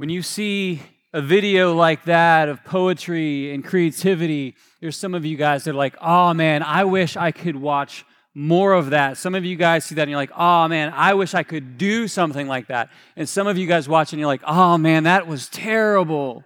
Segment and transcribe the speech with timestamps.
[0.00, 0.80] When you see
[1.12, 5.74] a video like that of poetry and creativity, there's some of you guys that are
[5.74, 9.18] like, oh man, I wish I could watch more of that.
[9.18, 11.76] Some of you guys see that and you're like, oh man, I wish I could
[11.76, 12.88] do something like that.
[13.14, 16.44] And some of you guys watch and you're like, oh man, that was terrible.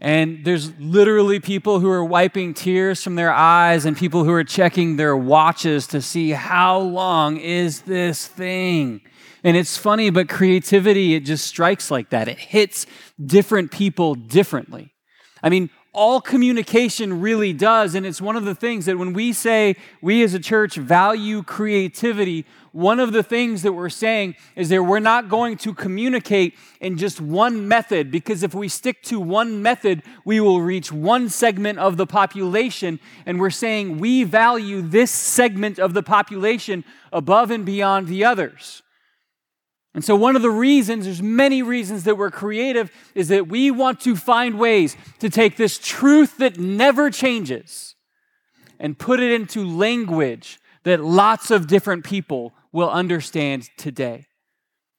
[0.00, 4.42] And there's literally people who are wiping tears from their eyes and people who are
[4.42, 9.02] checking their watches to see how long is this thing.
[9.44, 12.28] And it's funny, but creativity, it just strikes like that.
[12.28, 12.86] It hits
[13.24, 14.94] different people differently.
[15.42, 17.94] I mean, all communication really does.
[17.94, 21.42] And it's one of the things that when we say we as a church value
[21.42, 26.54] creativity, one of the things that we're saying is that we're not going to communicate
[26.80, 31.28] in just one method, because if we stick to one method, we will reach one
[31.28, 32.98] segment of the population.
[33.26, 38.80] And we're saying we value this segment of the population above and beyond the others.
[39.94, 43.70] And so, one of the reasons, there's many reasons that we're creative, is that we
[43.70, 47.94] want to find ways to take this truth that never changes
[48.80, 54.26] and put it into language that lots of different people will understand today.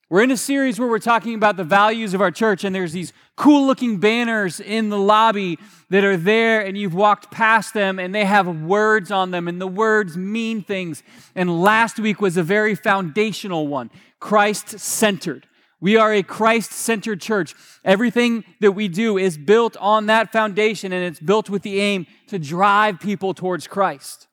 [0.08, 2.94] We're in a series where we're talking about the values of our church, and there's
[2.94, 5.58] these cool looking banners in the lobby
[5.90, 9.60] that are there, and you've walked past them, and they have words on them, and
[9.60, 11.04] the words mean things.
[11.34, 13.90] And last week was a very foundational one
[14.26, 15.46] Christ centered.
[15.80, 17.54] We are a Christ centered church.
[17.84, 22.08] Everything that we do is built on that foundation, and it's built with the aim
[22.30, 24.28] to drive people towards Christ.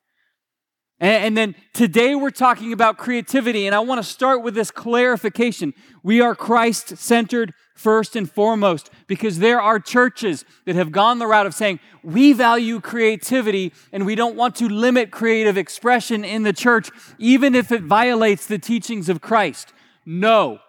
[0.99, 5.75] And, then today we're talking about creativity, and I want to start with this clarification.
[6.01, 11.27] We are Christ centered first and foremost because there are churches that have gone the
[11.27, 16.41] route of saying, we value creativity and we don't want to limit creative expression in
[16.41, 19.71] the church, even if it violates the teachings of Christ.
[20.05, 20.59] No,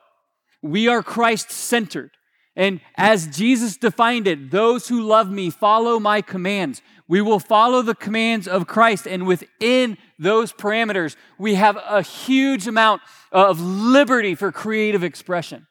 [0.62, 2.10] we are Christ centered.
[2.56, 6.82] And as Jesus defined it, those who love me follow my commands.
[7.08, 9.06] We will follow the commands of Christ.
[9.06, 13.02] And within those parameters, we have a huge amount
[13.32, 15.66] of liberty for creative expression.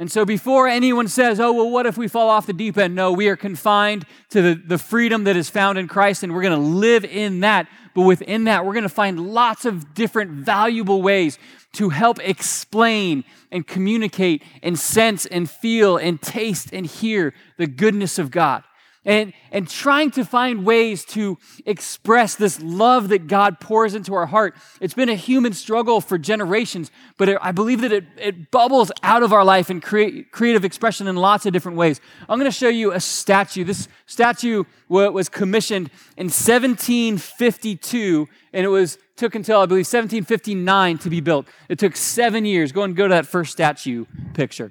[0.00, 2.94] And so before anyone says, oh, well, what if we fall off the deep end?
[2.94, 6.42] No, we are confined to the, the freedom that is found in Christ, and we're
[6.42, 7.66] going to live in that.
[7.94, 11.36] But within that, we're going to find lots of different valuable ways
[11.72, 18.20] to help explain and communicate and sense and feel and taste and hear the goodness
[18.20, 18.62] of God
[19.08, 24.26] and, and trying to find ways to express this love that God pours into our
[24.26, 24.54] heart.
[24.82, 28.92] It's been a human struggle for generations, but it, I believe that it, it bubbles
[29.02, 32.02] out of our life in create, creative expression in lots of different ways.
[32.28, 33.64] I'm going to show you a statue.
[33.64, 41.08] This statue was commissioned in 1752, and it was took until I believe 1759 to
[41.08, 41.48] be built.
[41.70, 42.72] It took seven years.
[42.72, 44.04] Go and go to that first statue
[44.34, 44.70] picture.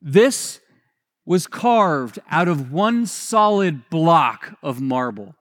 [0.00, 0.60] This
[1.26, 5.34] was carved out of one solid block of marble.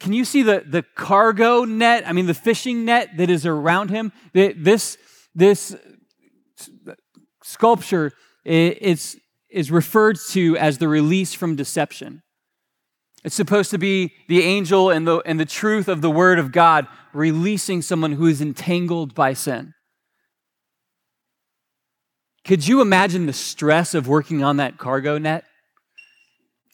[0.00, 2.04] Can you see the, the cargo net?
[2.06, 4.12] I mean, the fishing net that is around him?
[4.32, 4.96] This,
[5.34, 5.76] this
[7.42, 8.12] sculpture
[8.44, 9.20] is,
[9.50, 12.22] is referred to as the release from deception.
[13.22, 16.52] It's supposed to be the angel and the, and the truth of the word of
[16.52, 19.74] God releasing someone who is entangled by sin.
[22.50, 25.44] Could you imagine the stress of working on that cargo net?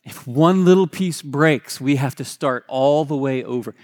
[0.07, 3.75] If one little piece breaks, we have to start all the way over.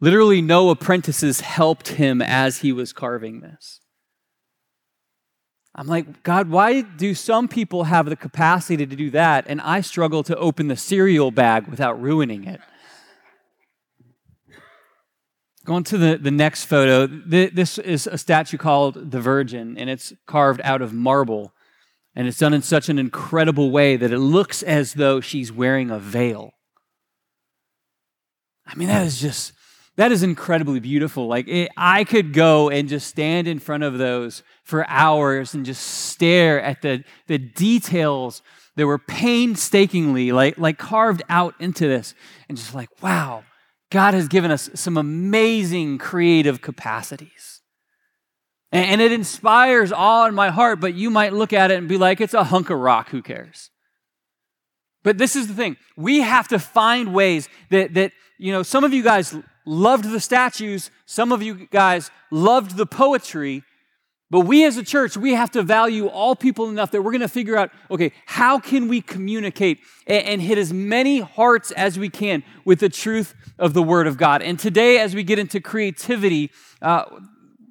[0.00, 3.78] Literally, no apprentices helped him as he was carving this.
[5.72, 9.82] I'm like, God, why do some people have the capacity to do that and I
[9.82, 12.60] struggle to open the cereal bag without ruining it?
[15.66, 20.12] Going to the, the next photo, this is a statue called the Virgin, and it's
[20.24, 21.52] carved out of marble.
[22.14, 25.90] And it's done in such an incredible way that it looks as though she's wearing
[25.90, 26.52] a veil.
[28.64, 29.52] I mean, that is just,
[29.96, 31.26] that is incredibly beautiful.
[31.26, 35.66] Like, it, I could go and just stand in front of those for hours and
[35.66, 38.40] just stare at the, the details
[38.76, 42.14] that were painstakingly like, like carved out into this
[42.48, 43.42] and just like, wow,
[43.90, 47.60] God has given us some amazing creative capacities.
[48.72, 51.96] And it inspires awe in my heart, but you might look at it and be
[51.96, 53.70] like, it's a hunk of rock, who cares?
[55.02, 55.76] But this is the thing.
[55.96, 59.34] We have to find ways that, that you know, some of you guys
[59.64, 63.62] loved the statues, some of you guys loved the poetry,
[64.30, 67.20] but we as a church, we have to value all people enough that we're going
[67.20, 72.08] to figure out okay, how can we communicate and, hit as many hearts as we
[72.08, 74.42] can with the truth of the Word of God?
[74.42, 76.50] And today, as we get into creativity,
[76.82, 77.04] uh,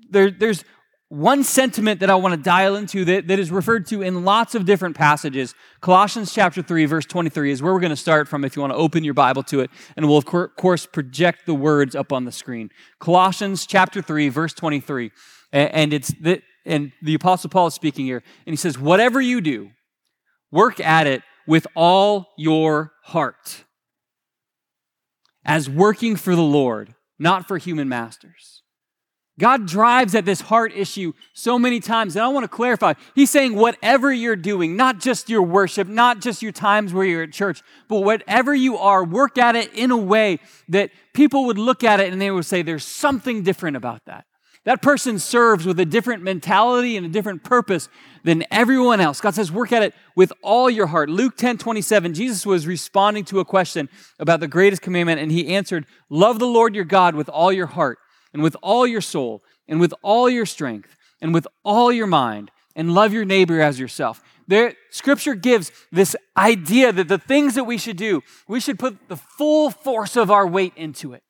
[0.10, 0.64] there, there's
[1.10, 4.56] one sentiment that I want to dial into that, that is referred to in lots
[4.56, 5.54] of different passages.
[5.80, 8.74] Colossians chapter 3, verse 23 is where we're going to start from if you want
[8.74, 9.70] to open your Bible to it.
[9.96, 12.72] And we'll, of course, project the words up on the screen.
[13.00, 15.12] Colossians chapter 3, verse 23.
[15.56, 18.24] And it's the, and the Apostle Paul is speaking here.
[18.46, 19.72] And he says, Whatever you do,
[20.52, 23.64] work at it with all your heart,
[25.46, 28.56] as working for the Lord, not for human masters
[29.38, 32.16] God drives at this heart issue so many times.
[32.16, 32.94] And I want to clarify.
[33.16, 37.24] He's saying, whatever you're doing, not just your worship, not just your times where you're
[37.24, 41.58] at church, but whatever you are, work at it in a way that people would
[41.58, 44.26] look at it and they would say, there's something different about that.
[44.66, 47.88] That person serves with a different mentality and a different purpose
[48.24, 49.22] than everyone else.
[49.22, 51.10] God says, work at it with all your heart.
[51.10, 53.90] Luke 10 27, Jesus was responding to a question
[54.20, 57.68] about the greatest commandment, and he answered, Love the Lord your God with all your
[57.68, 58.00] heart
[58.34, 62.50] and with all your soul and with all your strength and with all your mind
[62.76, 64.22] and love your neighbor as yourself.
[64.48, 69.10] There, scripture gives this idea that the things that we should do, we should put
[69.10, 71.24] the full force of our weight into it.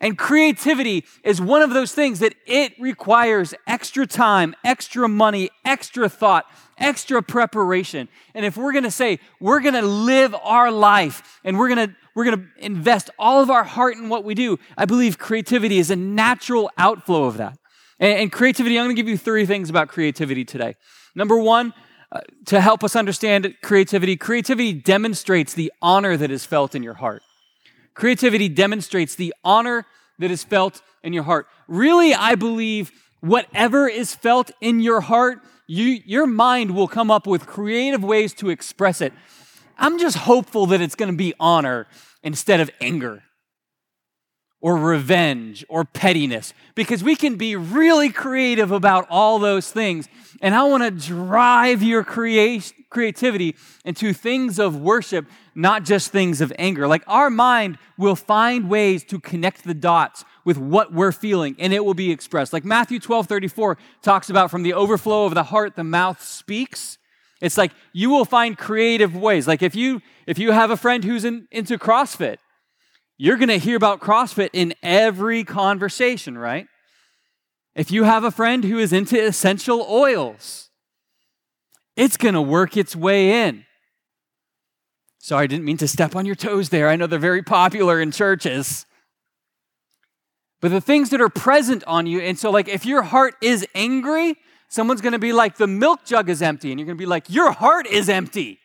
[0.00, 6.08] And creativity is one of those things that it requires extra time, extra money, extra
[6.08, 6.44] thought,
[6.76, 8.08] extra preparation.
[8.34, 11.88] And if we're going to say we're going to live our life and we're going
[11.88, 14.58] to we're going to invest all of our heart in what we do.
[14.76, 17.58] I believe creativity is a natural outflow of that.
[18.00, 20.76] And, and creativity, I'm going to give you three things about creativity today.
[21.14, 21.74] Number one,
[22.10, 26.94] uh, to help us understand creativity, creativity demonstrates the honor that is felt in your
[26.94, 27.22] heart.
[27.96, 29.86] Creativity demonstrates the honor
[30.18, 31.48] that is felt in your heart.
[31.66, 37.26] Really, I believe whatever is felt in your heart, you, your mind will come up
[37.26, 39.12] with creative ways to express it.
[39.78, 41.86] I'm just hopeful that it's going to be honor
[42.22, 43.22] instead of anger
[44.66, 50.08] or revenge or pettiness because we can be really creative about all those things.
[50.42, 53.54] And I want to drive your creativity
[53.84, 56.88] into things of worship, not just things of anger.
[56.88, 61.72] Like our mind will find ways to connect the dots with what we're feeling and
[61.72, 62.52] it will be expressed.
[62.52, 66.98] Like Matthew 12 34 talks about from the overflow of the heart, the mouth speaks.
[67.40, 69.46] It's like you will find creative ways.
[69.46, 72.38] Like if you if you have a friend who's in, into CrossFit,
[73.18, 76.66] you're going to hear about CrossFit in every conversation, right?
[77.74, 80.70] If you have a friend who is into essential oils,
[81.96, 83.64] it's going to work its way in.
[85.18, 86.88] Sorry, I didn't mean to step on your toes there.
[86.88, 88.86] I know they're very popular in churches.
[90.60, 93.66] But the things that are present on you, and so, like, if your heart is
[93.74, 94.36] angry,
[94.68, 96.70] someone's going to be like, the milk jug is empty.
[96.70, 98.60] And you're going to be like, your heart is empty.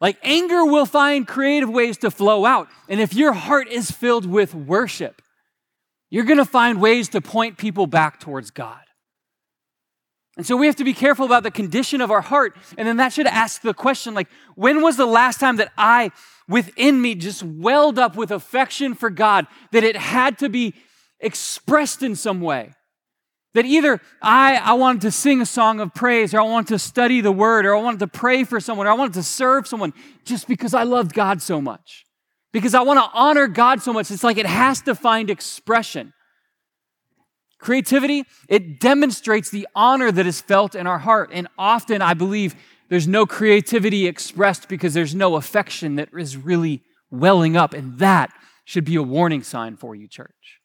[0.00, 2.68] Like anger will find creative ways to flow out.
[2.88, 5.20] And if your heart is filled with worship,
[6.08, 8.80] you're going to find ways to point people back towards God.
[10.36, 12.56] And so we have to be careful about the condition of our heart.
[12.78, 16.12] And then that should ask the question like, when was the last time that I,
[16.48, 20.74] within me, just welled up with affection for God, that it had to be
[21.20, 22.72] expressed in some way?
[23.54, 26.78] That either I, I wanted to sing a song of praise, or I wanted to
[26.78, 29.66] study the word, or I wanted to pray for someone, or I wanted to serve
[29.66, 29.92] someone
[30.24, 32.06] just because I loved God so much.
[32.52, 34.10] Because I want to honor God so much.
[34.10, 36.12] It's like it has to find expression.
[37.58, 41.30] Creativity, it demonstrates the honor that is felt in our heart.
[41.32, 42.54] And often I believe
[42.88, 47.74] there's no creativity expressed because there's no affection that is really welling up.
[47.74, 48.32] And that
[48.64, 50.59] should be a warning sign for you, church.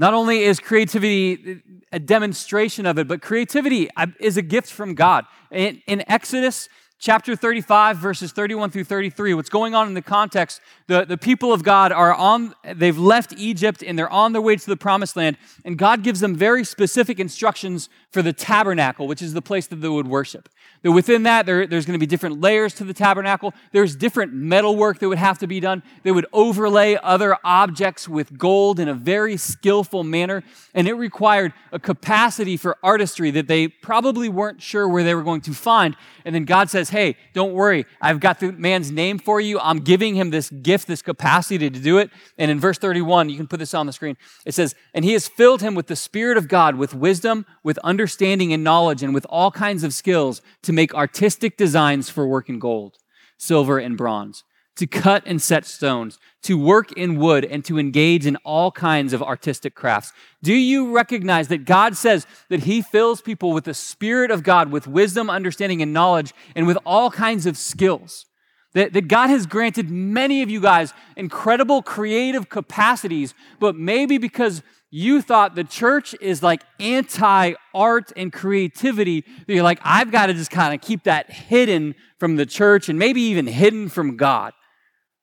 [0.00, 1.60] Not only is creativity
[1.92, 5.26] a demonstration of it, but creativity uh, is a gift from God.
[5.50, 10.60] In, in Exodus chapter 35, verses 31 through 33, what's going on in the context,
[10.86, 14.54] the, the people of God are on, they've left Egypt and they're on their way
[14.54, 19.22] to the promised land, and God gives them very specific instructions for the tabernacle, which
[19.22, 20.50] is the place that they would worship.
[20.82, 23.52] That within that, there, there's going to be different layers to the tabernacle.
[23.72, 25.82] There's different metal work that would have to be done.
[26.02, 30.42] They would overlay other objects with gold in a very skillful manner.
[30.74, 35.22] And it required a capacity for artistry that they probably weren't sure where they were
[35.22, 35.96] going to find.
[36.24, 37.86] And then God says, Hey, don't worry.
[38.00, 39.58] I've got the man's name for you.
[39.60, 42.10] I'm giving him this gift, this capacity to do it.
[42.38, 44.16] And in verse 31, you can put this on the screen.
[44.44, 47.78] It says, And he has filled him with the Spirit of God, with wisdom, with
[47.78, 52.48] understanding and knowledge, and with all kinds of skills to make artistic designs for work
[52.48, 52.98] in gold,
[53.38, 54.44] silver, and bronze,
[54.80, 59.12] to cut and set stones, to work in wood, and to engage in all kinds
[59.12, 60.10] of artistic crafts.
[60.42, 64.72] Do you recognize that God says that He fills people with the Spirit of God,
[64.72, 68.24] with wisdom, understanding, and knowledge, and with all kinds of skills?
[68.72, 74.62] That, that God has granted many of you guys incredible creative capacities, but maybe because
[74.90, 80.26] you thought the church is like anti art and creativity, that you're like, I've got
[80.26, 84.16] to just kind of keep that hidden from the church and maybe even hidden from
[84.16, 84.54] God.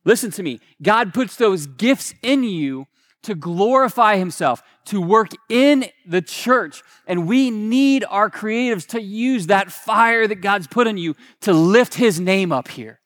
[0.07, 0.61] Listen to me.
[0.81, 2.87] God puts those gifts in you
[3.23, 6.81] to glorify Himself, to work in the church.
[7.05, 11.51] And we need our creatives to use that fire that God's put in you to
[11.51, 13.01] lift His name up here.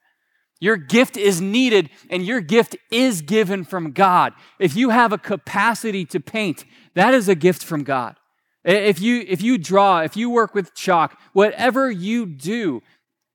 [0.60, 4.34] Your gift is needed and your gift is given from God.
[4.60, 8.16] If you have a capacity to paint, that is a gift from God.
[8.64, 12.84] If you, if you draw, if you work with chalk, whatever you do,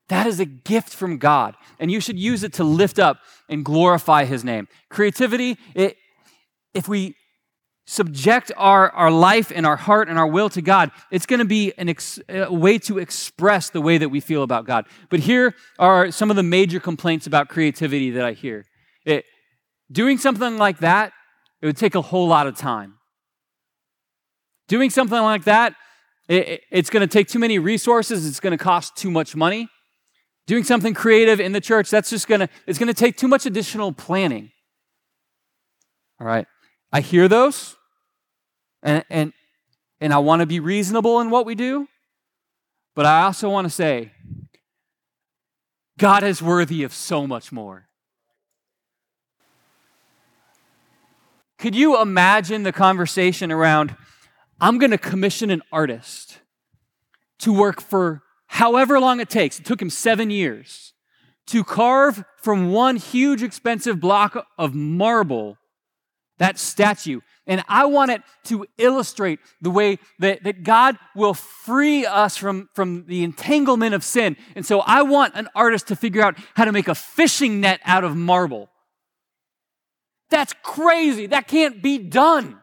[0.08, 1.56] that is a gift from God.
[1.78, 4.68] And you should use it to lift up and glorify His name.
[4.88, 5.96] Creativity, it,
[6.74, 7.16] if we
[7.86, 11.46] subject our, our life and our heart and our will to God, it's going to
[11.46, 14.86] be an ex, a way to express the way that we feel about God.
[15.08, 18.64] But here are some of the major complaints about creativity that I hear.
[19.04, 19.24] It,
[19.90, 21.12] doing something like that,
[21.62, 22.94] it would take a whole lot of time.
[24.68, 25.74] Doing something like that,
[26.28, 28.26] it, it's going to take too many resources.
[28.26, 29.68] It's going to cost too much money.
[30.46, 33.92] Doing something creative in the church, that's just to, it's to take too much additional
[33.92, 34.52] planning.
[36.20, 36.46] All right.
[36.92, 37.76] I hear those,
[38.82, 39.32] and, and,
[40.00, 41.88] and I want to be reasonable in what we do,
[42.94, 44.12] but I also want to say,
[45.98, 47.88] God is worthy of so much more.
[51.58, 53.96] Could you imagine the conversation around,
[54.60, 56.38] I'm going to commission an artist
[57.40, 59.58] to work for however long it takes?
[59.58, 60.92] It took him seven years
[61.46, 65.58] to carve from one huge, expensive block of marble
[66.38, 67.20] that statue.
[67.46, 72.68] And I want it to illustrate the way that, that God will free us from,
[72.74, 74.36] from the entanglement of sin.
[74.54, 77.80] And so I want an artist to figure out how to make a fishing net
[77.84, 78.68] out of marble.
[80.28, 81.26] That's crazy.
[81.26, 82.58] That can't be done.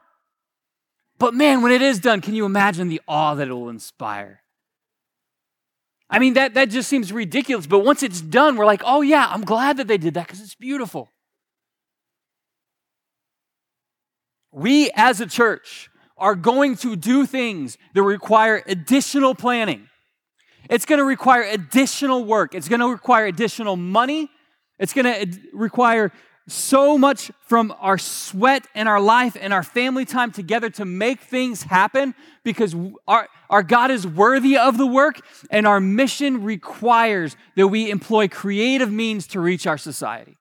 [1.18, 4.43] But man, when it is done, can you imagine the awe that it will inspire?
[6.14, 7.68] I mean, that, that just seems ridiculous.
[7.68, 10.42] But once it's done, we're like, oh, yeah, I'm glad that they did that because
[10.42, 11.10] it's beautiful.
[14.54, 19.90] we as a church are going to do things that require additional planning.
[20.70, 22.56] It's going to require additional work.
[22.56, 24.30] It's going to require additional money.
[24.80, 26.14] It's going to require
[26.48, 31.22] so much from our sweat and our life and our family time together to make
[31.22, 32.76] things happen because
[33.08, 38.28] our, our God is worthy of the work and our mission requires that we employ
[38.28, 40.38] creative means to reach our society.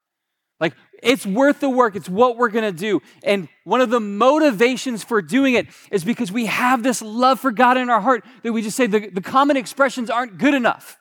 [0.59, 1.95] Like, it's worth the work.
[1.95, 3.01] It's what we're to do.
[3.23, 7.51] And one of the motivations for doing it is because we have this love for
[7.51, 10.97] God in our heart that we just say the, the common expressions aren't good enough.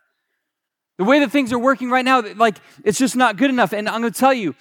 [0.98, 3.72] The way that things are working right now, like, it's just not good enough.
[3.72, 4.54] And I'm to tell you,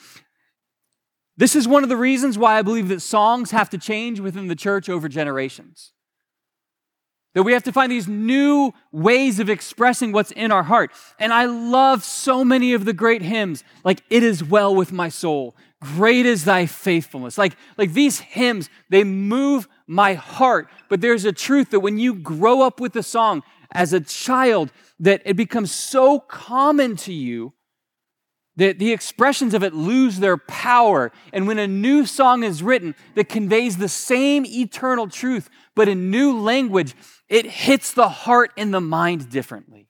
[1.42, 4.46] this is one of the reasons why I believe that songs have to change within
[4.46, 5.92] the church over generations.
[7.34, 10.92] That we have to find these new ways of expressing what's in our heart.
[11.18, 15.10] And I love so many of the great hymns, like It Is Well With My
[15.10, 17.40] Soul, Great is Thy Faithfulness.
[17.40, 20.68] Like, like these hymns, they move my heart.
[20.90, 24.72] But there's a truth that when you grow up with the song as a child,
[25.00, 27.54] that it becomes so common to you
[28.58, 31.12] that the expressions of it lose their power.
[31.32, 36.12] And when a new song is written that conveys the same eternal truth, but in
[36.12, 36.94] new language,
[37.30, 39.88] it hits the heart and the mind differently.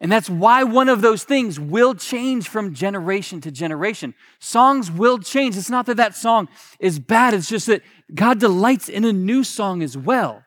[0.00, 4.14] And that's why one of those things will change from generation to generation.
[4.38, 5.56] Songs will change.
[5.56, 6.48] It's not that that song
[6.78, 7.82] is bad, it's just that
[8.14, 10.44] God delights in a new song as well.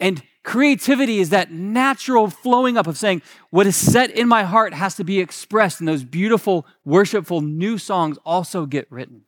[0.00, 4.72] And creativity is that natural flowing up of saying, what is set in my heart
[4.72, 9.26] has to be expressed, and those beautiful, worshipful new songs also get written.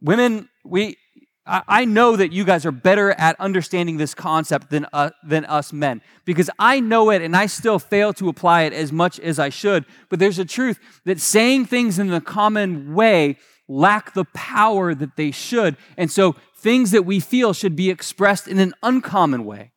[0.00, 0.96] Women, we,
[1.44, 5.72] I know that you guys are better at understanding this concept than, uh, than us
[5.72, 9.40] men because I know it and I still fail to apply it as much as
[9.40, 9.84] I should.
[10.08, 15.16] But there's a truth that saying things in the common way lack the power that
[15.16, 15.76] they should.
[15.96, 19.72] And so things that we feel should be expressed in an uncommon way.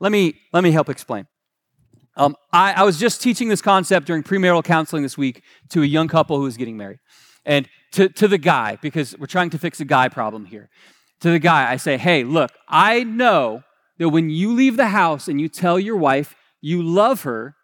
[0.00, 1.26] Let me, let me help explain.
[2.16, 5.86] Um, I, I was just teaching this concept during premarital counseling this week to a
[5.86, 6.98] young couple who was getting married.
[7.44, 10.68] And to, to the guy, because we're trying to fix a guy problem here.
[11.20, 13.62] To the guy, I say, hey, look, I know
[13.98, 17.54] that when you leave the house and you tell your wife you love her,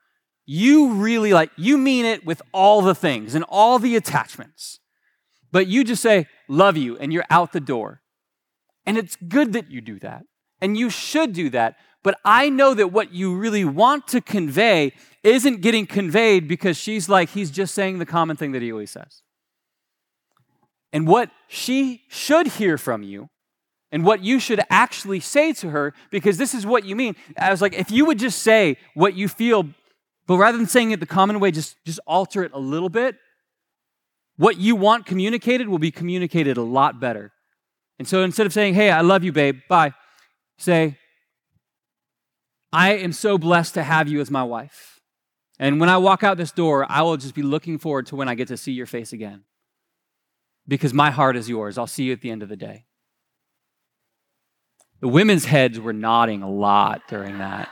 [0.46, 4.78] you really like, you mean it with all the things and all the attachments.
[5.52, 7.99] But you just say, love you, and you're out the door.
[8.86, 10.24] And it's good that you do that.
[10.60, 11.76] And you should do that.
[12.02, 17.08] But I know that what you really want to convey isn't getting conveyed because she's
[17.08, 19.22] like, he's just saying the common thing that he always says.
[20.92, 23.28] and what she should hear from you
[23.92, 27.16] and what you should actually say to her because this is what you mean.
[27.38, 29.68] I was like, if you would just say what you feel,
[30.26, 33.16] but rather than saying it the common way, just, just alter it a little bit,
[34.36, 37.32] what you want communicated will be communicated a lot better.
[38.00, 39.92] And so instead of saying, hey, I love you, babe, bye,
[40.56, 40.96] say,
[42.72, 45.00] I am so blessed to have you as my wife.
[45.58, 48.26] And when I walk out this door, I will just be looking forward to when
[48.26, 49.44] I get to see your face again.
[50.66, 51.76] Because my heart is yours.
[51.76, 52.86] I'll see you at the end of the day.
[55.00, 57.68] The women's heads were nodding a lot during that.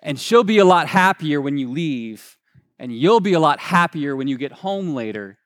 [0.00, 2.36] and she'll be a lot happier when you leave,
[2.80, 5.36] and you'll be a lot happier when you get home later.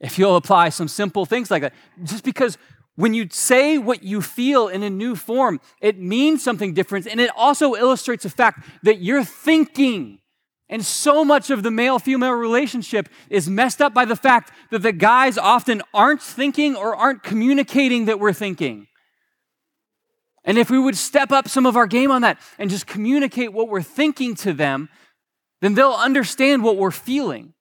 [0.00, 2.58] If you'll apply some simple things like that, just because
[2.96, 7.20] when you say what you feel in a new form, it means something different, and
[7.20, 10.20] it also illustrates the fact that you're thinking
[10.68, 14.80] and so much of the male female relationship is messed up by the fact that
[14.80, 18.86] the guys often aren't thinking or aren't communicating that we're thinking.
[20.44, 23.52] And if we would step up some of our game on that and just communicate
[23.52, 24.88] what we're thinking to them,
[25.60, 27.54] then they'll understand what we're feeling.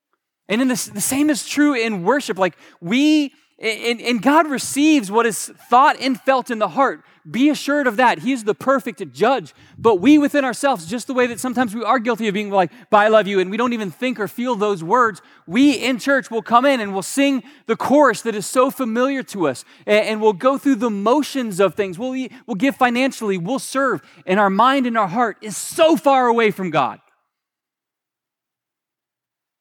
[0.50, 2.38] And the same is true in worship.
[2.38, 7.04] Like we, and, and God receives what is thought and felt in the heart.
[7.30, 8.20] Be assured of that.
[8.20, 9.54] He is the perfect judge.
[9.78, 12.70] But we within ourselves, just the way that sometimes we are guilty of being like,
[12.90, 16.00] but I love you, and we don't even think or feel those words, we in
[16.00, 19.64] church will come in and we'll sing the chorus that is so familiar to us.
[19.86, 21.98] And, and we'll go through the motions of things.
[21.98, 24.02] We'll, we'll give financially, we'll serve.
[24.26, 27.00] And our mind and our heart is so far away from God.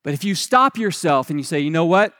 [0.02, 2.12] But if you stop yourself and you say, you know what?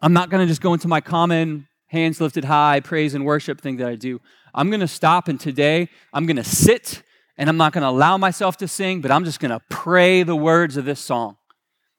[0.00, 3.60] I'm not going to just go into my common hands lifted high, praise and worship
[3.60, 4.20] thing that I do.
[4.54, 7.02] I'm going to stop and today I'm going to sit
[7.36, 10.22] and I'm not going to allow myself to sing, but I'm just going to pray
[10.22, 11.36] the words of this song.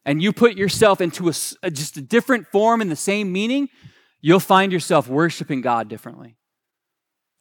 [0.06, 1.34] And you put yourself into a,
[1.64, 3.70] a, just a different form in the same meaning,
[4.22, 6.36] you'll find yourself worshiping God differently.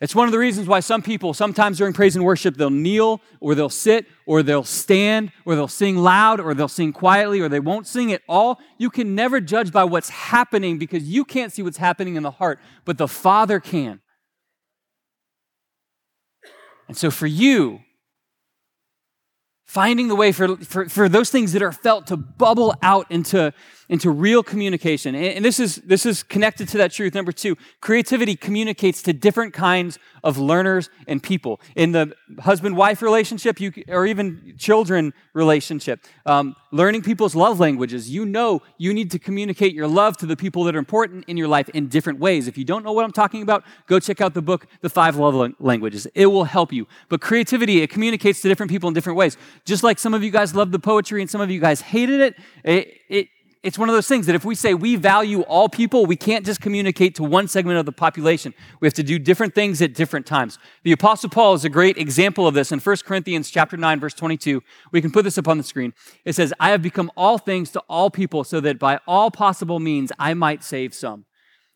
[0.03, 3.21] It's one of the reasons why some people, sometimes during praise and worship, they'll kneel
[3.39, 7.49] or they'll sit or they'll stand or they'll sing loud or they'll sing quietly or
[7.49, 8.59] they won't sing at all.
[8.79, 12.33] You can never judge by what's happening because you can't see what's happening in the
[12.33, 14.01] heart, but the Father can.
[16.89, 17.79] And so for you,
[19.67, 23.55] finding the way for, for, for those things that are felt to bubble out into,
[23.93, 25.15] into real communication.
[25.15, 27.13] And, this, is, this is connected to that truth.
[27.13, 31.61] Number two, creativity communicates to different kinds of learners and people.
[31.77, 38.09] In the husband wife relationship, you, or even children relationship, um, learning people's love languages,
[38.09, 41.37] you know you need to communicate your love to the people that are important in
[41.37, 42.49] your life in different ways.
[42.49, 45.17] If you don't know what I'm talking about, go check out the book, The Five
[45.17, 46.07] Love Languages.
[46.15, 46.89] It will help you.
[47.11, 49.37] But creativity, it communicates to different people in different ways.
[49.67, 52.21] Just like some of you guys love the poetry and some of you guys hated
[52.23, 53.29] it, it, it
[53.63, 56.45] it's one of those things that if we say we value all people, we can't
[56.45, 58.55] just communicate to one segment of the population.
[58.81, 60.59] We have to do different things at different times.
[60.83, 64.15] The apostle Paul is a great example of this in 1 Corinthians chapter 9 verse
[64.15, 64.63] 22.
[64.91, 65.95] We can put this up on the screen.
[66.25, 69.79] It says, "I have become all things to all people so that by all possible
[69.79, 71.25] means I might save some."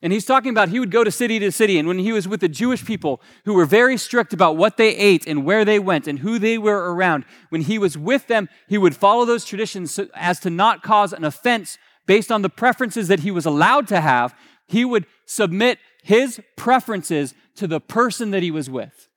[0.02, 1.78] And he's talking about he would go to city to city.
[1.78, 4.94] And when he was with the Jewish people who were very strict about what they
[4.94, 8.48] ate and where they went and who they were around, when he was with them,
[8.68, 12.50] he would follow those traditions so as to not cause an offense based on the
[12.50, 14.34] preferences that he was allowed to have.
[14.68, 19.08] He would submit his preferences to the person that he was with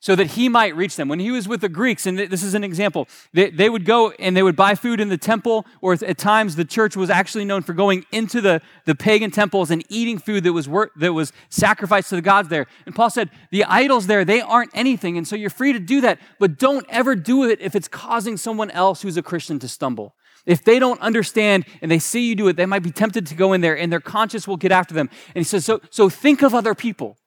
[0.00, 1.08] so that he might reach them.
[1.08, 4.10] When he was with the Greeks, and this is an example, they, they, would go
[4.12, 7.44] and they would buy food in the temple, or at times the church was actually
[7.44, 11.12] known for going into the, the pagan temples and eating food that was, wor- that
[11.12, 12.66] was sacrificed to the gods there.
[12.86, 16.00] And Paul said, the idols there, they aren't anything, and so you're free to do
[16.02, 19.68] that, but don't ever do it if it's causing someone else who's a Christian to
[19.68, 20.14] stumble.
[20.46, 23.34] If they don't understand and they see you do it, they might be tempted to
[23.34, 25.10] go in there and their conscience will get after them.
[25.34, 27.18] And he says, so, so think of other people.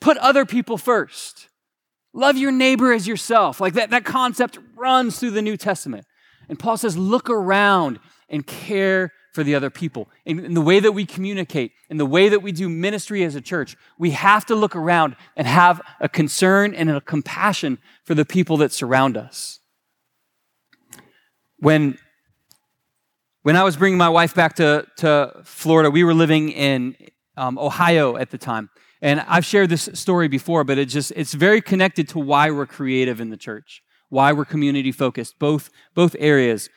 [0.00, 1.48] Put other people first.
[2.14, 3.60] Love your neighbor as yourself.
[3.60, 6.06] Like that, that concept runs through the New Testament.
[6.48, 7.98] And Paul says, look around
[8.28, 10.08] and care for the other people.
[10.24, 13.34] In, in, the way that we communicate, in the way that we do ministry as
[13.34, 18.14] a church, we have to look around and have a concern and a compassion for
[18.14, 19.58] the people that surround us.
[21.58, 21.98] When,
[23.42, 26.94] when I was bringing my wife back to, to Florida, we were living in
[27.36, 28.70] um, Ohio at the time.
[29.04, 32.64] And I've shared this story before, but it just it's very connected to why we're
[32.64, 36.70] creative in the church, why we're community focused, both both areas.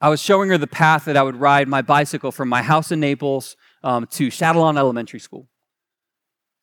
[0.00, 2.90] I was showing her the path that I would ride my bicycle from my house
[2.90, 5.48] in Naples um, to Shadowlawn Elementary School.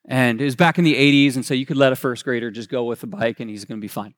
[0.10, 2.52] And it was back in the 80s, and so you could let a first grader
[2.52, 4.14] just go with a bike and he's going to be fine.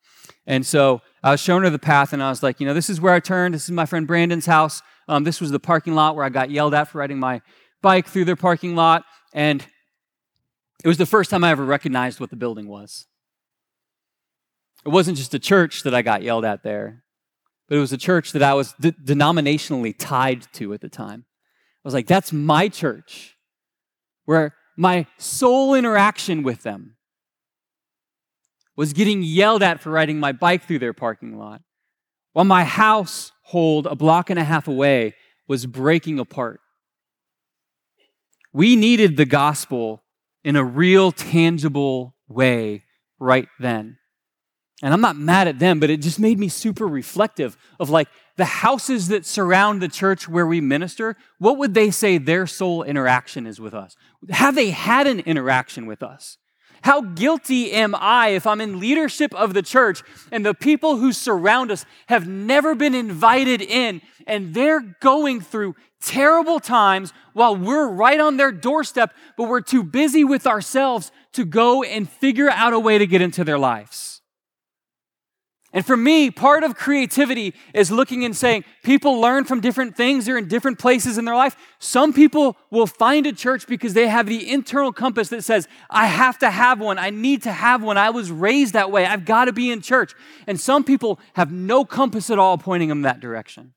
[0.48, 2.90] And so I was showing her the path, and I was like, you know, this
[2.90, 3.54] is where I turned.
[3.54, 4.82] This is my friend Brandon's house.
[5.08, 7.42] Um, this was the parking lot where I got yelled at for riding my
[7.84, 9.04] bike through their parking lot.
[9.38, 9.64] And
[10.84, 13.06] it was the first time I ever recognized what the building was.
[14.84, 17.04] It wasn't just a church that I got yelled at there,
[17.70, 21.26] but it was a church that I was de- denominationally tied to at the time.
[21.30, 23.38] I was like, that's my church,
[24.26, 26.96] where my sole interaction with them
[28.76, 31.62] was getting yelled at for riding my bike through their parking lot,
[32.34, 35.14] while my household a block and a half away
[35.48, 36.60] was breaking apart.
[38.54, 40.04] We needed the gospel
[40.44, 42.84] in a real, tangible way
[43.20, 43.98] right then.
[44.84, 48.08] And I'm not mad at them, but it just made me super reflective of like
[48.36, 51.16] the houses that surround the church where we minister.
[51.40, 53.96] What would they say their sole interaction is with us?
[54.30, 56.38] Have they had an interaction with us?
[56.84, 61.12] How guilty am I if I'm in leadership of the church and the people who
[61.12, 67.88] surround us have never been invited in and they're going through terrible times while we're
[67.88, 72.74] right on their doorstep, but we're too busy with ourselves to go and figure out
[72.74, 74.18] a way to get into their lives?
[75.74, 80.26] And for me, part of creativity is looking and saying, people learn from different things.
[80.26, 81.58] They're in different places in their life.
[81.78, 86.08] Some people will find a church because they have the internal compass that says, I
[86.08, 86.98] have to have one.
[86.98, 87.98] I need to have one.
[87.98, 89.06] I was raised that way.
[89.06, 90.14] I've got to be in church.
[90.48, 93.74] And some people have no compass at all pointing them that direction.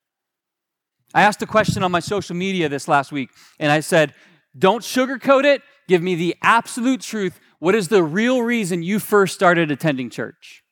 [1.15, 4.15] I asked a question on my social media this last week, and I said,
[4.57, 5.63] Don't sugarcoat it.
[5.89, 7.41] Give me the absolute truth.
[7.59, 10.63] What is the real reason you first started attending church?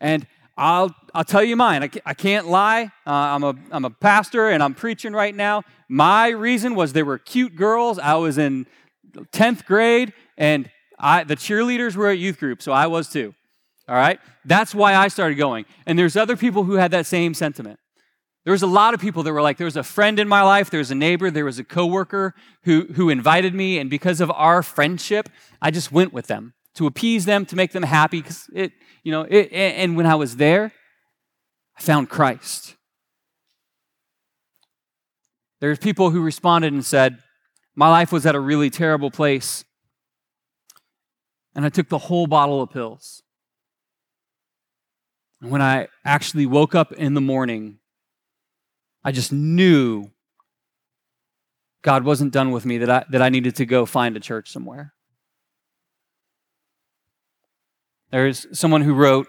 [0.00, 1.82] And I'll, I'll tell you mine.
[1.82, 2.90] I, I can't lie.
[3.06, 5.62] Uh, I'm, a, I'm a pastor and I'm preaching right now.
[5.88, 7.98] My reason was there were cute girls.
[7.98, 8.66] I was in
[9.32, 13.34] 10th grade and I, the cheerleaders were at youth group, so I was too.
[13.88, 14.20] All right?
[14.44, 15.64] That's why I started going.
[15.86, 17.78] And there's other people who had that same sentiment.
[18.44, 20.42] There was a lot of people that were like, there was a friend in my
[20.42, 24.20] life, there was a neighbor, there was a coworker who, who invited me, and because
[24.20, 25.30] of our friendship,
[25.62, 29.12] I just went with them to appease them, to make them happy, because it, you
[29.12, 30.72] know, it, and when I was there,
[31.78, 32.76] I found Christ.
[35.60, 37.18] There's people who responded and said,
[37.74, 39.64] My life was at a really terrible place,
[41.54, 43.22] and I took the whole bottle of pills.
[45.40, 47.78] And when I actually woke up in the morning,
[49.04, 50.10] I just knew
[51.82, 54.50] God wasn't done with me, that I, that I needed to go find a church
[54.50, 54.94] somewhere.
[58.10, 59.26] There's someone who wrote,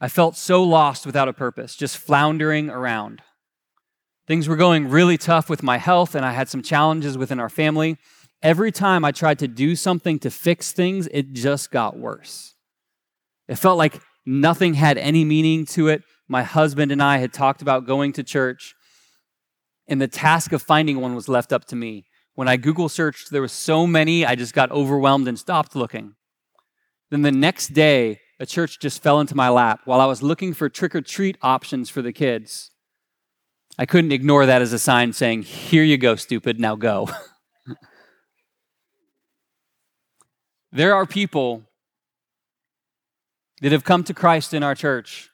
[0.00, 3.22] I felt so lost without a purpose, just floundering around.
[4.26, 7.48] Things were going really tough with my health, and I had some challenges within our
[7.48, 7.98] family.
[8.42, 12.54] Every time I tried to do something to fix things, it just got worse.
[13.48, 16.02] It felt like nothing had any meaning to it.
[16.28, 18.74] My husband and I had talked about going to church,
[19.86, 22.06] and the task of finding one was left up to me.
[22.34, 26.14] When I Google searched, there were so many, I just got overwhelmed and stopped looking.
[27.10, 30.52] Then the next day, a church just fell into my lap while I was looking
[30.52, 32.72] for trick or treat options for the kids.
[33.78, 37.08] I couldn't ignore that as a sign saying, Here you go, stupid, now go.
[40.72, 41.62] there are people
[43.60, 45.30] that have come to Christ in our church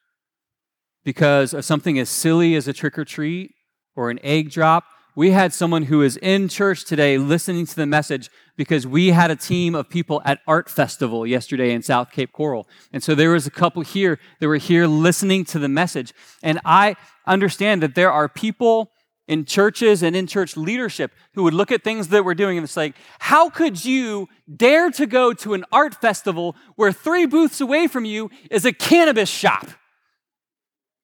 [1.04, 3.52] because of something as silly as a trick or treat
[3.96, 4.84] or an egg drop.
[5.14, 9.30] We had someone who is in church today listening to the message because we had
[9.30, 12.66] a team of people at art festival yesterday in south cape coral.
[12.92, 16.14] And so there was a couple here that were here listening to the message.
[16.42, 18.90] And i understand that there are people
[19.32, 22.64] in churches and in church leadership who would look at things that we're doing and
[22.64, 27.60] it's like how could you dare to go to an art festival where three booths
[27.60, 29.66] away from you is a cannabis shop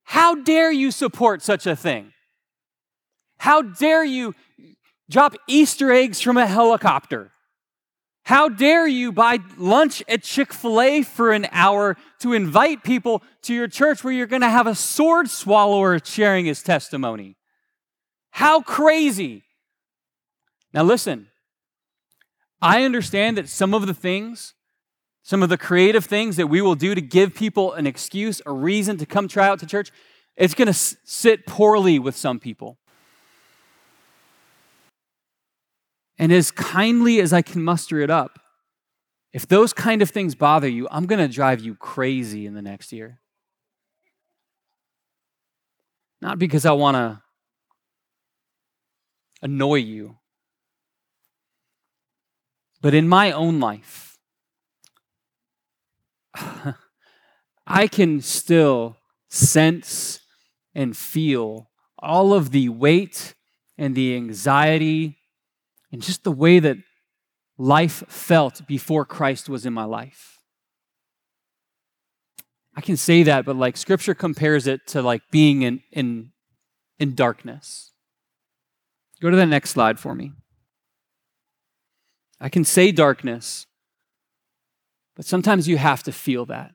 [0.05, 2.13] how dare you support such a thing
[3.39, 4.35] how dare you
[5.09, 7.33] drop Easter eggs from a helicopter?
[8.25, 13.23] How dare you buy lunch at Chick fil A for an hour to invite people
[13.43, 17.38] to your church where you're going to have a sword swallower sharing his testimony?
[18.31, 19.45] How crazy.
[20.73, 21.29] Now, listen,
[22.61, 24.55] I understand that some of the things,
[25.23, 28.53] some of the creative things that we will do to give people an excuse, a
[28.53, 29.91] reason to come try out to church,
[30.37, 32.79] it's going to sit poorly with some people.
[36.19, 38.41] And as kindly as I can muster it up,
[39.33, 42.63] if those kind of things bother you, I'm going to drive you crazy in the
[42.63, 43.21] next year.
[46.21, 47.23] Not because I want to
[49.43, 50.19] annoy you,
[52.81, 54.17] But in my own life,
[57.67, 58.97] I can still
[59.29, 60.21] sense
[60.75, 63.35] and feel all of the weight
[63.77, 65.19] and the anxiety
[65.91, 66.77] and just the way that
[67.57, 70.39] life felt before Christ was in my life.
[72.77, 76.31] I can say that, but like scripture compares it to like being in, in,
[77.01, 77.93] in darkness.
[79.21, 80.33] Go to the next slide for me.
[82.41, 83.67] I can say darkness,
[85.17, 86.73] but sometimes you have to feel that.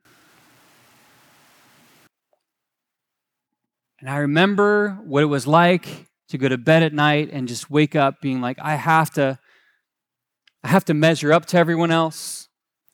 [3.98, 7.70] And I remember what it was like to go to bed at night and just
[7.70, 9.38] wake up being like, I have to,
[10.62, 12.48] I have to measure up to everyone else.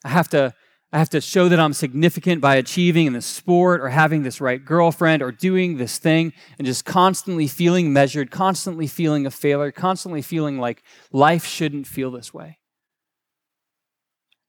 [0.05, 0.55] I have to,
[0.93, 4.41] I have to show that I'm significant by achieving in the sport or having this
[4.41, 9.71] right girlfriend or doing this thing and just constantly feeling measured, constantly feeling a failure,
[9.71, 12.59] constantly feeling like life shouldn't feel this way.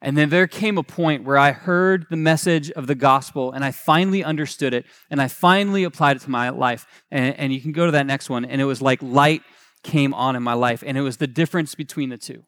[0.01, 3.63] And then there came a point where I heard the message of the gospel and
[3.63, 6.87] I finally understood it and I finally applied it to my life.
[7.11, 8.43] And, and, you can go to that next one.
[8.43, 9.43] And it was like light
[9.83, 10.83] came on in my life.
[10.83, 12.43] And it was the difference between the two.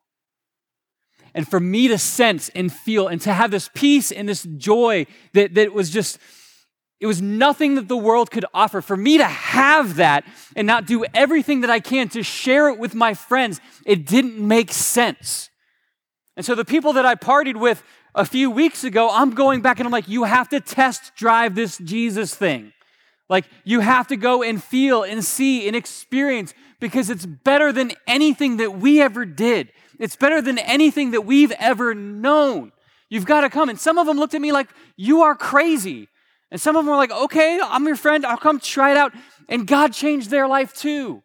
[1.36, 5.08] And for me to sense and feel and to have this peace and this joy
[5.34, 6.20] that, that was just,
[7.00, 8.82] it was nothing that the world could offer.
[8.82, 12.78] For me to have that and not do everything that I can to share it
[12.78, 15.50] with my friends, it didn't make sense.
[16.38, 17.84] And so the people that I partied with
[18.16, 21.56] a few weeks ago, I'm going back and I'm like, you have to test drive
[21.56, 22.74] this Jesus thing.
[23.30, 27.94] Like, you have to go and feel and see and experience because it's better than
[28.08, 29.72] anything that we ever did.
[30.02, 32.74] It's better than anything that we've ever known.
[33.10, 33.70] You've got to come.
[33.70, 34.68] And some of them looked at me like,
[34.98, 36.10] you are crazy.
[36.52, 38.26] And some of them were like, okay, I'm your friend.
[38.26, 39.14] I'll come try it out.
[39.48, 41.24] And God changed their life too.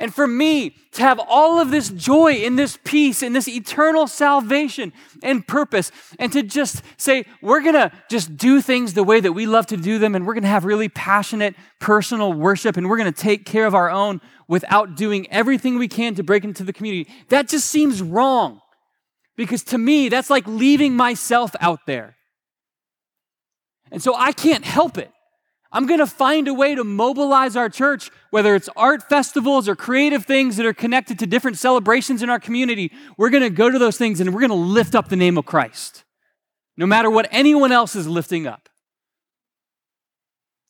[0.00, 4.08] And for me to have all of this joy in this peace in this eternal
[4.08, 9.32] salvation and purpose, and to just say, we're gonna just do things the way that
[9.32, 12.96] we love to do them, and we're gonna have really passionate personal worship, and we're
[12.96, 16.72] gonna take care of our own without doing everything we can to break into the
[16.72, 18.60] community, that just seems wrong.
[19.36, 22.16] Because to me, that's like leaving myself out there.
[23.92, 25.12] And so I can't help it.
[25.72, 29.76] I'm going to find a way to mobilize our church, whether it's art festivals or
[29.76, 32.92] creative things that are connected to different celebrations in our community.
[33.16, 35.38] We're going to go to those things and we're going to lift up the name
[35.38, 36.04] of Christ,
[36.76, 38.68] no matter what anyone else is lifting up.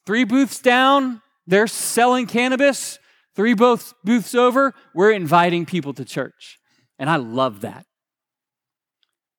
[0.05, 2.99] Three booths down, they're selling cannabis.
[3.37, 6.59] Three booths, over, we're inviting people to church.
[6.99, 7.87] And I love that.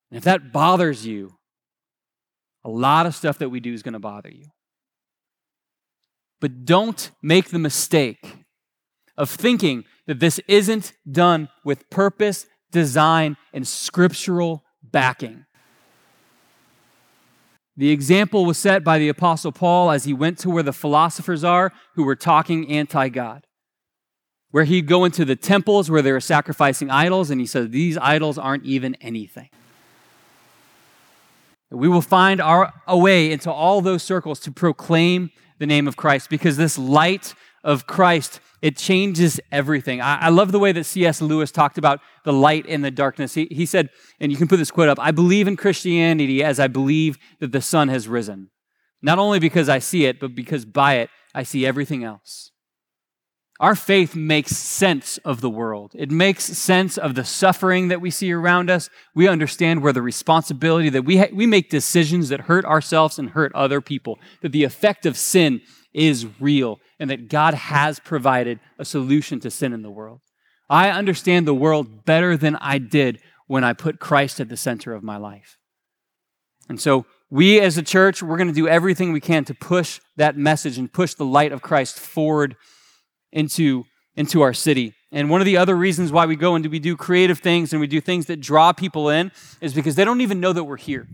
[0.10, 1.38] And if that bothers you,
[2.64, 4.46] a lot of stuff that we do is going to bother you.
[6.42, 8.40] But don't make the mistake
[9.16, 15.46] of thinking that this isn't done with purpose, design, and scriptural backing.
[17.78, 21.44] The example was set by the Apostle Paul as he went to where the philosophers
[21.44, 23.46] are who were talking anti God.
[24.50, 27.98] Where he'd go into the temples where they were sacrificing idols, and he said, These
[27.98, 29.50] idols aren't even anything.
[31.70, 35.96] We will find our, a way into all those circles to proclaim the name of
[35.96, 40.02] Christ because this light of Christ, it changes everything.
[40.02, 41.22] I, I, love the way that C.S.
[41.22, 43.36] Lewis talked about the light and the darkness.
[43.36, 46.60] He, he said, and you can put this quote up I believe in Christianity as
[46.60, 48.50] I believe that the sun has risen.
[49.04, 52.52] Not only because I see it, but because by it I see everything else.
[53.62, 55.92] Our faith makes sense of the world.
[55.94, 58.90] It makes sense of the suffering that we see around us.
[59.14, 63.30] We understand where the responsibility that we, ha- we make decisions that hurt ourselves and
[63.30, 65.62] hurt other people, that the effect of sin
[65.94, 70.22] is real, and that God has provided a solution to sin in the world.
[70.68, 74.96] I understand the world better than I did when I put Christ at the center
[74.96, 75.60] of my life.
[76.68, 80.02] And so, we as a church, we're going to do everything we can to push
[80.18, 82.56] that message and push the light of Christ forward
[83.32, 84.94] into, into our city.
[85.12, 87.80] And one of the other reasons why we go and we do creative things and
[87.80, 90.78] we do things that draw people in is because they don't even know that we're
[90.78, 91.08] here.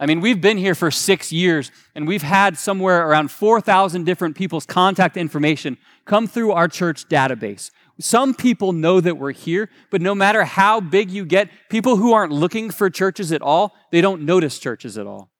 [0.00, 4.36] I mean, we've been here for six years and we've had somewhere around 4,000 different
[4.36, 7.70] people's contact information come through our church database.
[8.00, 12.12] Some people know that we're here, but no matter how big you get, people who
[12.12, 15.30] aren't looking for churches at all, they don't notice churches at all.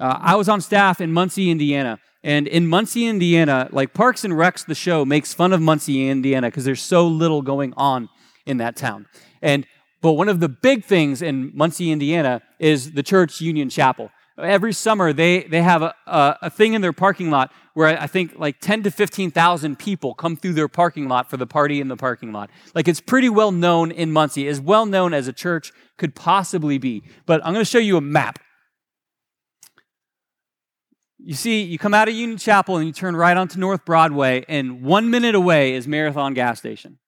[0.00, 4.32] Uh, I was on staff in Muncie, Indiana, and in Muncie, Indiana, like Parks and
[4.32, 8.08] Recs, the show makes fun of Muncie, Indiana, because there's so little going on
[8.46, 9.06] in that town.
[9.42, 9.66] And
[10.04, 14.10] but one of the big things in Muncie, Indiana, is the church Union Chapel.
[14.36, 18.06] every summer they, they have a, a, a thing in their parking lot where I
[18.06, 21.88] think like 10 to 15,000 people come through their parking lot for the party in
[21.88, 22.50] the parking lot.
[22.74, 26.76] Like it's pretty well known in Muncie, as well known as a church could possibly
[26.76, 27.02] be.
[27.24, 28.38] But I'm going to show you a map.
[31.26, 34.44] You see, you come out of Union Chapel and you turn right onto North Broadway,
[34.46, 36.98] and one minute away is Marathon Gas Station.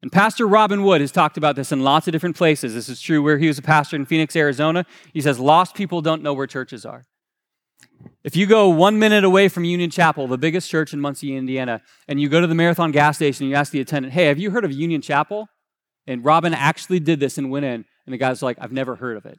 [0.00, 2.72] And Pastor Robin Wood has talked about this in lots of different places.
[2.72, 4.86] This is true where he was a pastor in Phoenix, Arizona.
[5.12, 7.04] He says, Lost people don't know where churches are.
[8.24, 11.82] If you go one minute away from Union Chapel, the biggest church in Muncie, Indiana,
[12.08, 14.38] and you go to the Marathon gas station and you ask the attendant, Hey, have
[14.38, 15.46] you heard of Union Chapel?
[16.06, 19.18] And Robin actually did this and went in, and the guy's like, I've never heard
[19.18, 19.38] of it.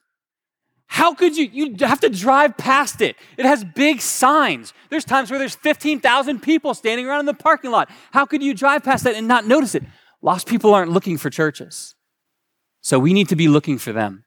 [0.88, 1.50] How could you?
[1.52, 3.15] You have to drive past it.
[3.38, 4.74] It has big signs.
[4.89, 7.89] There's times where there's 15,000 people standing around in the parking lot.
[8.12, 9.84] How could you drive past that and not notice it?
[10.22, 11.96] Lost people aren't looking for churches.
[12.82, 14.26] So we need to be looking for them.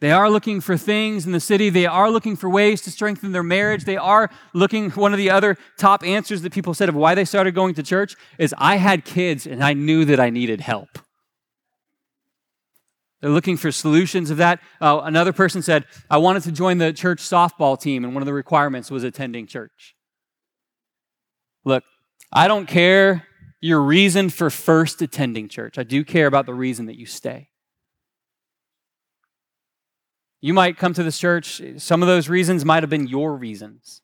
[0.00, 1.70] They are looking for things in the city.
[1.70, 3.84] They are looking for ways to strengthen their marriage.
[3.84, 7.24] They are looking, one of the other top answers that people said of why they
[7.24, 10.98] started going to church is I had kids and I knew that I needed help.
[13.20, 14.60] They're looking for solutions of that.
[14.80, 18.26] Uh, another person said, I wanted to join the church softball team, and one of
[18.26, 19.94] the requirements was attending church.
[21.64, 21.84] Look,
[22.32, 23.26] I don't care
[23.60, 25.78] your reason for first attending church.
[25.78, 27.48] I do care about the reason that you stay.
[30.42, 34.02] You might come to this church, some of those reasons might have been your reasons.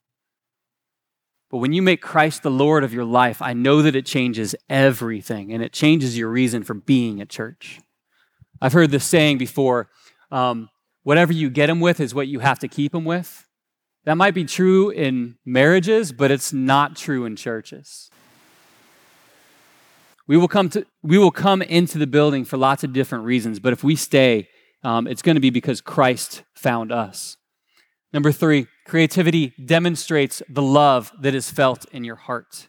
[1.50, 4.56] But when you make Christ the Lord of your life, I know that it changes
[4.70, 7.78] everything and it changes your reason for being at church.
[8.62, 9.88] I've heard this saying before
[10.30, 10.68] um,
[11.02, 13.44] whatever you get them with is what you have to keep them with.
[14.04, 18.08] That might be true in marriages, but it's not true in churches.
[20.28, 23.58] We will come to we will come into the building for lots of different reasons,
[23.58, 24.48] but if we stay,
[24.84, 27.36] um, it's going to be because Christ found us.
[28.12, 32.68] Number three, creativity demonstrates the love that is felt in your heart.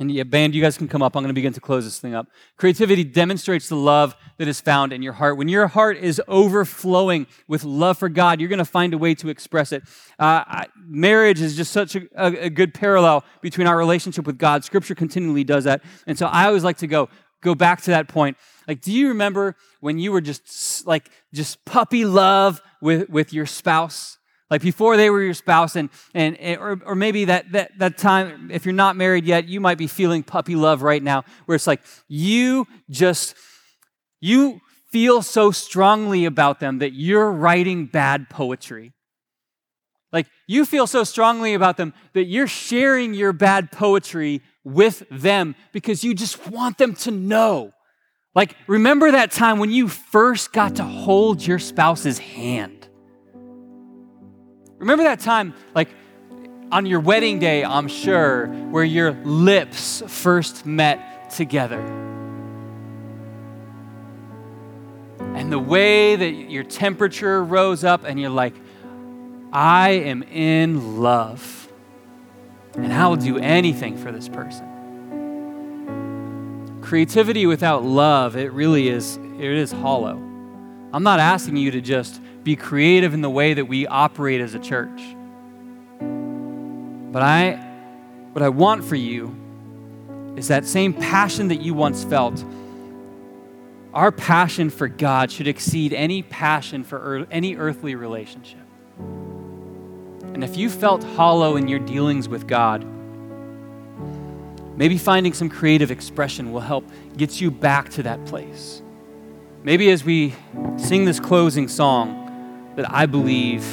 [0.00, 1.14] And yeah, band, you guys can come up.
[1.14, 2.26] I'm going to begin to close this thing up.
[2.56, 5.36] Creativity demonstrates the love that is found in your heart.
[5.36, 9.14] When your heart is overflowing with love for God, you're going to find a way
[9.14, 9.84] to express it.
[10.18, 14.36] Uh, I, marriage is just such a, a, a good parallel between our relationship with
[14.36, 14.64] God.
[14.64, 15.80] Scripture continually does that.
[16.08, 17.08] And so I always like to go
[17.40, 18.36] go back to that point.
[18.66, 23.46] Like, do you remember when you were just like just puppy love with with your
[23.46, 24.18] spouse?
[24.50, 28.50] Like before they were your spouse and, and or, or maybe that, that, that time
[28.50, 31.66] if you're not married yet you might be feeling puppy love right now where it's
[31.66, 33.34] like you just
[34.20, 34.60] you
[34.94, 38.92] feel so strongly about them that you're writing bad poetry.
[40.12, 45.56] Like you feel so strongly about them that you're sharing your bad poetry with them
[45.72, 47.72] because you just want them to know.
[48.36, 52.83] Like remember that time when you first got to hold your spouse's hand
[54.78, 55.88] Remember that time, like
[56.72, 61.80] on your wedding day, I'm sure, where your lips first met together.
[65.34, 68.54] And the way that your temperature rose up, and you're like,
[69.52, 71.68] I am in love.
[72.74, 74.70] And I will do anything for this person.
[76.82, 80.16] Creativity without love, it really is, it is hollow.
[80.92, 84.54] I'm not asking you to just be creative in the way that we operate as
[84.54, 85.00] a church.
[87.10, 87.54] But I,
[88.32, 89.34] what I want for you
[90.36, 92.44] is that same passion that you once felt.
[93.94, 98.60] Our passion for God should exceed any passion for any earthly relationship.
[98.98, 102.84] And if you felt hollow in your dealings with God,
[104.76, 106.84] maybe finding some creative expression will help
[107.16, 108.82] get you back to that place.
[109.62, 110.34] Maybe as we
[110.76, 112.23] sing this closing song,
[112.76, 113.64] that I believe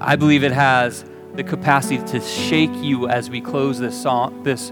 [0.00, 4.70] I believe it has the capacity to shake you as we close this song this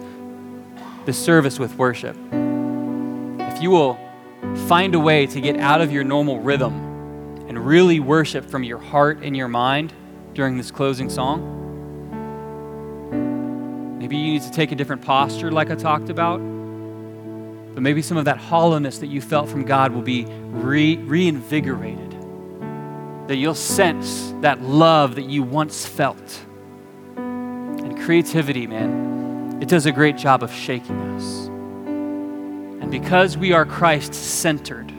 [1.05, 2.17] this service with worship.
[2.33, 3.99] If you will
[4.69, 6.75] find a way to get out of your normal rhythm
[7.49, 9.93] and really worship from your heart and your mind
[10.35, 11.59] during this closing song,
[13.99, 16.39] maybe you need to take a different posture like I talked about.
[16.39, 22.12] But maybe some of that hollowness that you felt from God will be re- reinvigorated
[23.29, 26.41] that you'll sense that love that you once felt.
[27.17, 31.47] And creativity, man, it does a great job of shaking us.
[32.83, 34.93] And because we are Christ centered,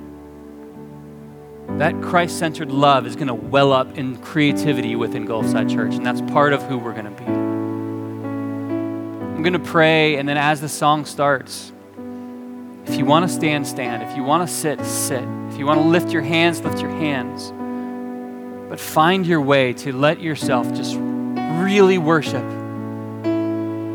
[1.80, 6.06] that Christ centered love is going to well up in creativity within Gulfside Church, and
[6.06, 7.26] that's part of who we're going to be.
[7.26, 11.72] I'm going to pray, and then as the song starts,
[12.86, 14.04] If you want to stand, stand.
[14.04, 15.24] If you want to sit, sit.
[15.50, 17.54] If you want to lift your hands, lift your hands.
[18.74, 22.44] But find your way to let yourself just really worship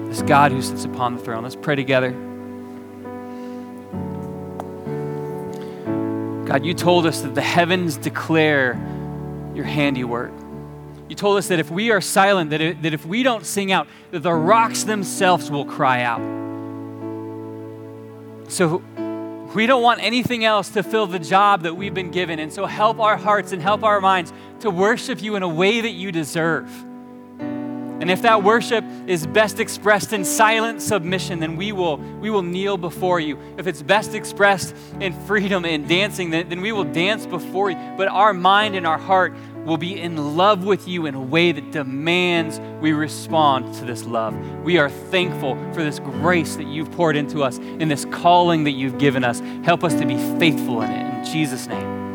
[0.09, 1.43] this God who sits upon the throne.
[1.43, 2.12] Let's pray together.
[6.47, 8.74] God, you told us that the heavens declare
[9.53, 10.31] your handiwork.
[11.09, 13.72] You told us that if we are silent, that, it, that if we don't sing
[13.72, 16.20] out, that the rocks themselves will cry out.
[18.47, 18.81] So
[19.55, 22.39] we don't want anything else to fill the job that we've been given.
[22.39, 25.81] And so help our hearts and help our minds to worship you in a way
[25.81, 26.71] that you deserve.
[28.01, 32.43] And if that worship is best expressed in silent submission, then we will, we will
[32.43, 33.37] kneel before you.
[33.57, 37.77] If it's best expressed in freedom and dancing, then, then we will dance before you.
[37.97, 39.35] But our mind and our heart
[39.69, 44.05] will be in love with you in a way that demands we respond to this
[44.05, 44.35] love.
[44.64, 48.73] We are thankful for this grace that you've poured into us and this calling that
[48.73, 49.41] you've given us.
[49.64, 51.19] Help us to be faithful in it.
[51.19, 52.08] In Jesus' name.